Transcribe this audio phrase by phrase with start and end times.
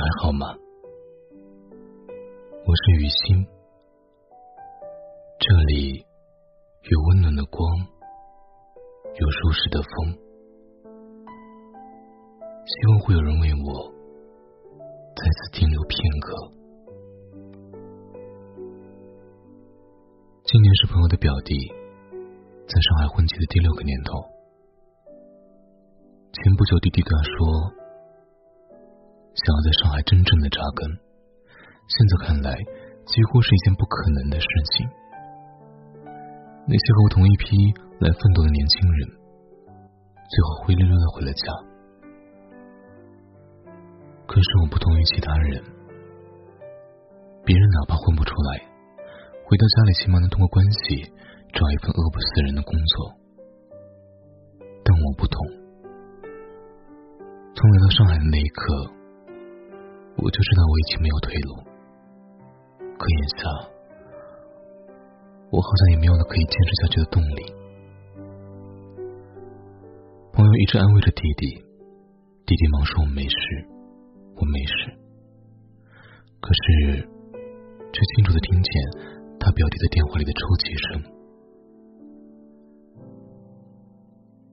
[0.00, 0.46] 还好吗？
[2.64, 3.46] 我是雨欣，
[5.38, 6.06] 这里
[6.88, 7.60] 有温暖的光，
[9.14, 10.16] 有舒适的风，
[12.64, 13.92] 希望会有人为我
[15.14, 16.34] 在此停留片刻。
[20.44, 21.68] 今年是朋友的表弟
[22.66, 24.18] 在上海混迹的第六个年头，
[26.32, 27.79] 前不久弟弟对他说。
[29.50, 30.86] 想要在上海真正的扎根，
[31.90, 32.54] 现在看来
[33.02, 34.86] 几乎是一件不可能的事情。
[36.70, 37.58] 那些和我同一批
[37.98, 39.08] 来奋斗的年轻人，
[40.30, 41.50] 最后灰溜溜的回了家。
[44.30, 45.58] 可是我不同于其他人，
[47.42, 48.62] 别人哪怕混不出来，
[49.50, 51.10] 回到家里起码能通过关系
[51.50, 53.18] 找一份饿不死人的工作。
[54.86, 55.42] 但我不同，
[57.50, 58.99] 从来到上海的那一刻。
[60.16, 61.54] 我就知道我已经没有退路，
[62.98, 63.36] 可眼下，
[65.50, 67.54] 我好像也没有了可以坚持下去的动力。
[70.32, 71.46] 朋友一直安慰着弟弟，
[72.46, 73.36] 弟弟忙说我没事，
[74.36, 74.98] 我没事。
[76.40, 77.08] 可是，
[77.92, 78.72] 却清楚的听见
[79.38, 81.02] 他表弟在电话里的抽泣声。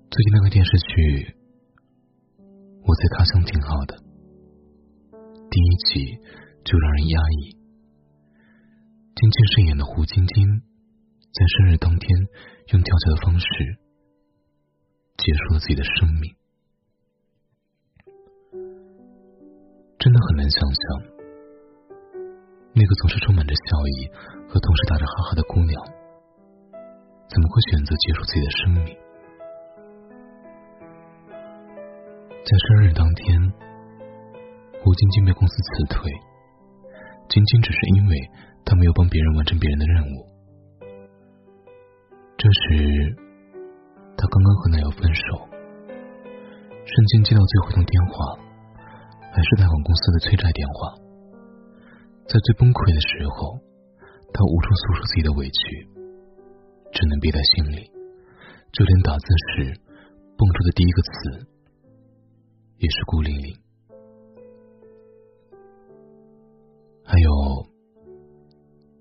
[0.10, 1.36] 最近那个电视剧，
[2.84, 4.07] 我在他乡挺好的。
[5.58, 6.22] 第一集
[6.64, 7.58] 就让人压抑。
[9.16, 10.62] 金靖饰演的胡晶晶，
[11.34, 12.08] 在生日当天
[12.74, 13.48] 用跳脚的方式
[15.18, 16.36] 结束了自己的生命，
[19.98, 20.86] 真的很难想象，
[22.76, 24.14] 那个总是充满着笑意
[24.48, 25.84] 和同时打着哈哈的姑娘，
[27.34, 28.96] 怎么会选择结束自己的生命？
[32.46, 33.67] 在生日当天。
[34.86, 36.12] 吴晶晶被公司辞退，
[37.28, 38.30] 仅仅只是因为
[38.64, 40.26] 她没有帮别人完成别人的任务。
[42.38, 43.16] 这时，
[44.16, 45.22] 她刚刚和男友分手，
[46.86, 48.40] 瞬间接到最后一通电话，
[49.34, 50.96] 还是贷款公司的催债电话。
[52.28, 53.60] 在最崩溃的时候，
[54.32, 55.84] 她无处诉说自己的委屈，
[56.94, 57.92] 只能憋在心里，
[58.72, 59.76] 就连打字时
[60.38, 61.12] 蹦出的第一个词，
[62.78, 63.67] 也是孤零零。
[67.10, 67.32] 还有，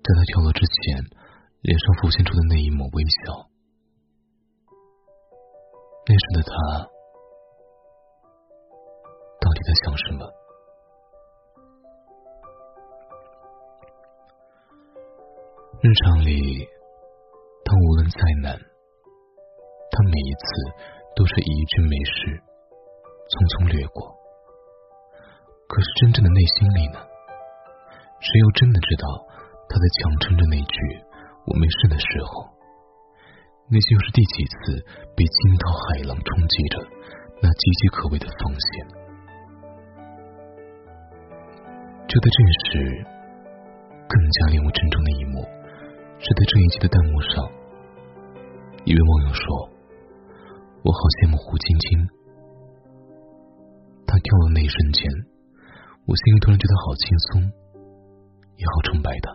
[0.01, 1.03] 在他跳楼之前，
[1.59, 3.51] 脸上浮现出的那一抹微笑。
[6.07, 6.87] 那时的他，
[9.41, 10.25] 到底在想什么？
[15.81, 16.65] 日常里，
[17.65, 18.57] 他无论再难，
[19.91, 20.47] 他每一次
[21.13, 22.41] 都是一句没事，
[23.27, 24.15] 匆匆掠过。
[25.67, 27.06] 可是真正的内心里呢？
[28.19, 29.05] 谁又真的知道
[29.69, 30.75] 他在强撑着那句
[31.45, 32.49] “我没事”的时候，
[33.69, 34.81] 那些又是第几次
[35.15, 36.81] 被惊涛骇浪冲击着
[37.43, 38.67] 那岌岌可危的防线？
[42.07, 43.05] 就在这时，
[44.09, 45.43] 更加令我沉重的一幕，
[46.17, 47.45] 是在这一集的弹幕上，
[48.87, 49.43] 一位网友说
[50.81, 51.85] ：“我好羡慕胡晶晶，
[54.07, 55.05] 她跳的那一瞬间，
[56.07, 57.45] 我心里突然觉得好轻松。”
[58.57, 59.31] 也好崇拜他，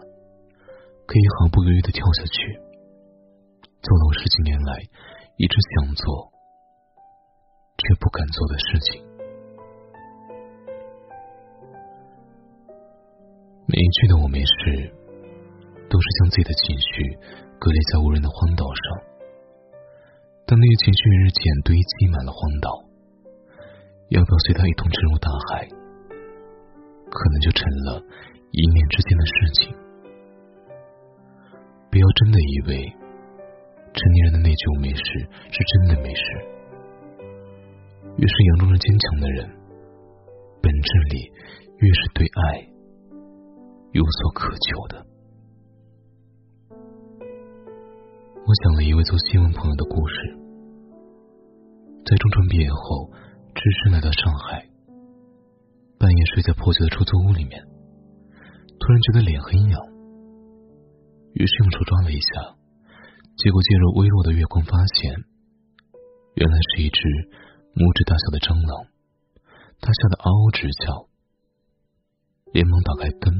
[1.07, 2.59] 可以毫不犹豫的跳下去，
[3.81, 4.83] 做了我十几年来
[5.39, 6.31] 一直想做
[7.79, 9.03] 却不敢做的事情。
[13.67, 14.93] 每一句的我没事，
[15.89, 17.17] 都是将自己的情绪
[17.59, 18.85] 隔离在无人的荒岛上。
[20.45, 22.69] 当那些情绪日渐堆积满了荒岛，
[24.11, 25.67] 要不要随他一同沉入大海，
[27.09, 28.03] 可能就成了。
[28.53, 29.75] 一念之间的事情，
[31.91, 32.85] 不要真的以为
[33.95, 35.03] 成年人的内疚没事
[35.49, 36.23] 是真的没事。
[38.21, 39.49] 越是佯装着坚强的人，
[40.61, 41.33] 本质里
[41.81, 42.69] 越是对爱
[43.93, 45.01] 有所渴求的。
[48.37, 50.15] 我讲了一位做新闻朋友的故事，
[52.05, 53.09] 在中专毕业后，
[53.57, 54.69] 只身来到上海，
[55.97, 57.72] 半夜睡在破旧的出租屋里面。
[58.83, 59.79] 突然觉得脸很痒，
[61.35, 62.59] 于是用手抓了一下，
[63.39, 65.15] 结果借着微弱的月光，发现
[66.35, 66.99] 原来是一只
[67.79, 68.91] 拇指大小的蟑螂，
[69.79, 71.07] 它吓得嗷嗷直叫，
[72.51, 73.31] 连忙打开灯，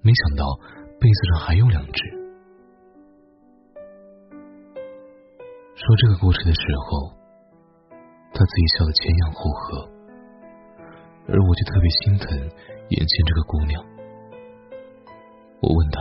[0.00, 0.56] 没想到
[0.96, 2.00] 被子上还有两只。
[5.76, 7.12] 说这个故事的时候，
[8.32, 9.84] 他自己笑得前仰后合，
[11.28, 12.32] 而我就特别心疼
[12.88, 13.99] 眼前这个姑娘。
[15.60, 16.00] 我问他：“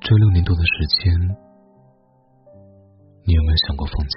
[0.00, 1.12] 这六年多的时间，
[3.26, 4.14] 你有没有想过放弃？”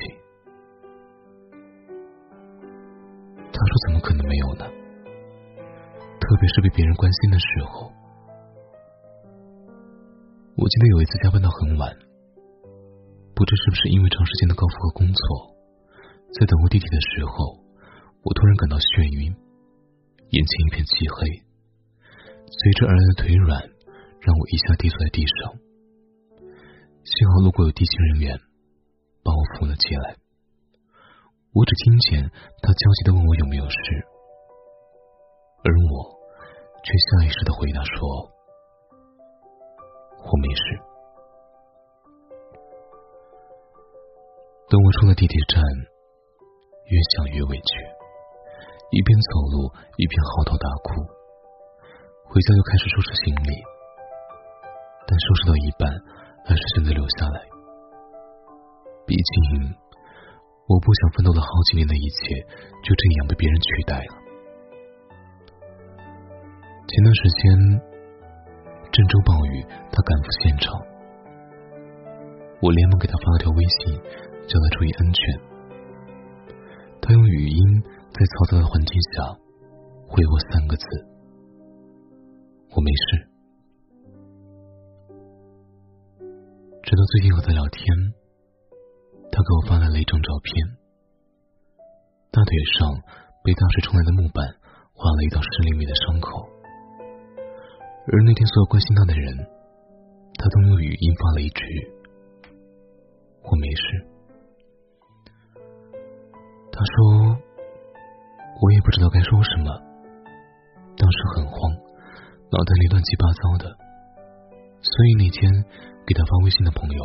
[3.51, 4.69] 他说：“怎么可能没有呢？
[6.19, 7.91] 特别是被别人关心的时候。”
[10.57, 11.97] 我记得有一次加班到很晚，
[13.33, 15.55] 不知是不是因为长时间的高负荷工作，
[16.33, 17.57] 在等候地铁的时候，
[18.21, 19.35] 我突然感到眩晕，
[20.29, 21.41] 眼前一片漆黑，
[22.45, 23.67] 随之而来的腿软
[24.21, 25.53] 让我一下跌坐在地上。
[27.03, 28.39] 幸好路过有地勤人员，
[29.23, 30.15] 把我扶了起来。
[31.53, 32.29] 我只听见
[32.61, 33.77] 他焦急的问我有没有事，
[35.63, 36.19] 而我
[36.83, 38.31] 却下意识的回答说。
[40.27, 40.61] 我没事。
[44.67, 47.71] 等我出了地铁站，越想越委屈，
[48.91, 50.99] 一边走路一边嚎啕大哭。
[52.27, 53.55] 回家就开始收拾行李，
[55.07, 55.87] 但收拾到一半，
[56.43, 57.39] 还是选择留下来。
[59.07, 59.71] 毕竟，
[60.67, 62.43] 我不想奋斗了好几年的一切
[62.83, 64.13] 就这样被别人取代了。
[66.85, 67.81] 前段时间。
[68.89, 70.73] 郑州暴雨，他赶赴现场，
[72.61, 73.93] 我连忙给他发了条微信，
[74.47, 75.39] 叫他注意安全。
[76.99, 79.37] 他用语音在嘈杂的环境下
[80.07, 80.83] 回我三个字
[82.73, 83.27] ：“我没事。”
[86.87, 87.83] 直到最近和他聊天，
[89.27, 90.55] 他给我发来了一张照片，
[92.31, 93.03] 大腿上
[93.43, 94.47] 被大水冲来的木板
[94.95, 96.47] 划了一道十厘米的伤口。
[98.07, 99.35] 而那天，所有关心他的人，
[100.39, 101.59] 他都用语音发了一句
[103.43, 104.07] ：“我没事。”
[106.71, 107.35] 他说
[108.63, 109.67] ：“我也不知道该说什么，
[110.95, 111.59] 当时很慌，
[112.47, 113.75] 脑袋里乱七八糟的，
[114.79, 115.51] 所以那天
[116.07, 117.03] 给他发微信的朋友，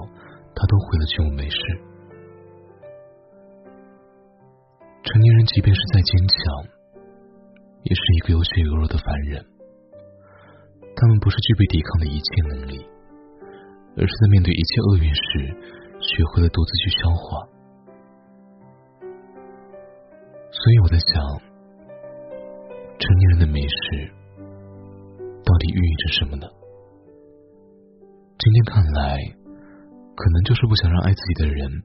[0.54, 1.58] 他都回了句我没事。”
[5.02, 6.38] 成年人即便是再坚强，
[7.82, 9.44] 也是一个有血有肉的凡人。
[10.94, 12.86] 他们不是具备抵抗的一切能力，
[13.96, 15.52] 而是在面对一切厄运时，
[15.98, 17.48] 学会了独自去消化。
[20.52, 21.40] 所以我在想，
[23.00, 24.12] 成年人的没事，
[25.44, 26.46] 到底寓意着什么呢？
[28.38, 29.18] 今天看来，
[30.14, 31.82] 可能就是不想让爱自己的人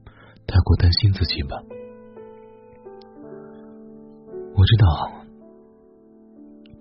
[0.47, 1.57] 太过担心自己吧。
[4.55, 5.25] 我知道，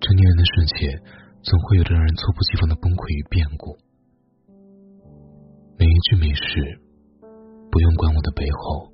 [0.01, 1.01] 成年人的世界。
[1.43, 3.77] 总会有着让人猝不及防的崩溃与变故。
[5.79, 6.81] 每一句没事，
[7.71, 8.91] 不用管我的背后，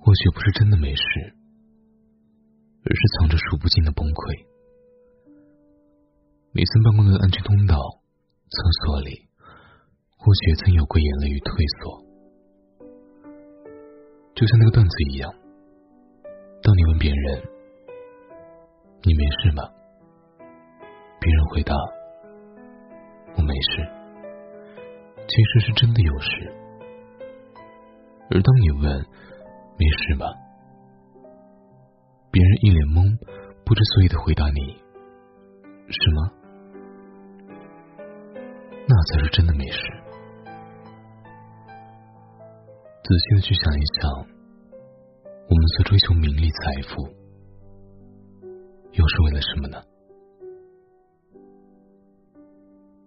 [0.00, 1.04] 或许不是真的没事，
[2.86, 4.48] 而是藏着数不尽的崩溃。
[6.56, 7.76] 每次办公楼的安全通道、
[8.48, 8.56] 厕
[8.86, 9.28] 所里，
[10.24, 12.00] 或许也曾有过眼泪与退缩。
[14.34, 15.30] 就像那个段子一样，
[16.62, 17.42] 当你问别人
[19.04, 19.62] ：“你没事吗？”
[21.20, 21.74] 别人回答
[23.36, 23.86] ：“我没事。”
[25.28, 26.50] 其实是真的有事。
[28.30, 29.06] 而当你问
[29.76, 30.24] “没事吧”，
[32.32, 33.14] 别人一脸懵，
[33.62, 34.72] 不知所以的回答你
[35.92, 36.32] ：“是吗？”
[38.88, 40.03] 那才是真的没事。
[43.04, 47.04] 仔细的去想一想，我们所追求名利财富，
[48.92, 49.76] 又是为了什么呢？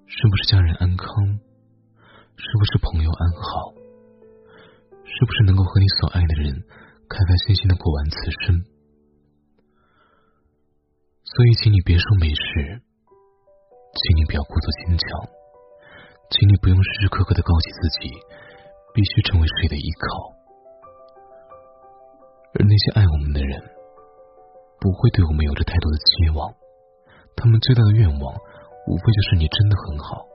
[0.06, 1.10] 是不是家人安康？
[2.38, 3.74] 是不是朋友安好？
[5.02, 6.54] 是不是能够和你所爱的人
[7.10, 8.62] 开开心心的过完此生？
[11.26, 12.82] 所以，请你别说没事，
[13.98, 15.10] 请你不要故作坚强，
[16.30, 18.14] 请你不用时时刻刻的告诫自己
[18.98, 20.34] 必须成为谁的依靠。
[22.58, 23.62] 而那些爱我们的人，
[24.82, 26.50] 不会对我们有着太多的期望，
[27.36, 28.34] 他们最大的愿望。
[28.90, 30.26] 无非就是你真的很好，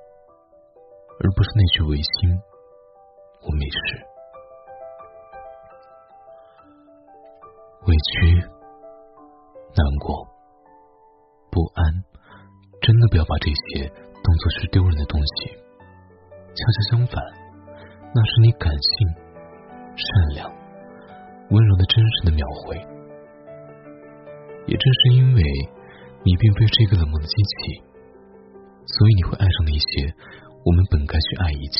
[1.24, 2.38] 而不是那句违心
[3.42, 3.78] “我没事”。
[7.88, 8.38] 委屈、
[9.74, 10.28] 难过、
[11.50, 12.04] 不安，
[12.82, 15.50] 真的不要把这些当做是丢人的东西。
[16.54, 17.24] 恰恰相反，
[18.14, 19.08] 那是你感性、
[19.96, 20.50] 善良、
[21.50, 22.76] 温柔的真实的描绘。
[24.66, 25.42] 也正是因为
[26.24, 27.82] 你并非这个冷漠的机器。
[28.84, 30.12] 所以你会爱上那些
[30.64, 31.78] 我们本该去爱一切，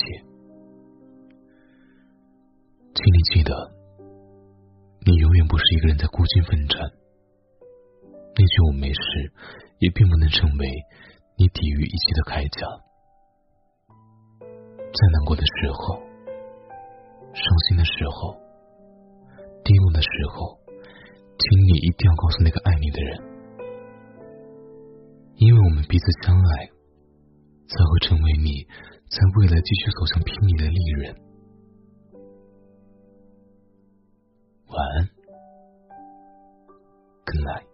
[2.95, 3.53] 请你记得，
[5.05, 6.79] 你永远不是一个人在孤军奋战，
[8.37, 9.33] 那句“我没事”
[9.83, 10.71] 也并不能成为
[11.37, 12.67] 你抵御一切的铠甲。
[14.39, 16.01] 再难过的时候，
[17.35, 18.37] 伤心的时候，
[19.65, 20.59] 低落的时候，
[21.39, 23.21] 请你一定要告诉那个爱你的人，
[25.37, 26.67] 因为我们彼此相爱，
[27.67, 28.67] 才会成为你
[29.09, 31.17] 在未来继续走向拼命的利刃。
[34.69, 35.09] 晚安
[37.25, 37.72] ，Good night。